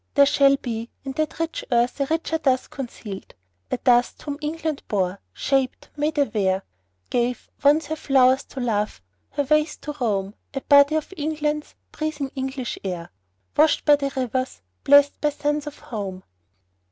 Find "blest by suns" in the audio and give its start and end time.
14.83-15.67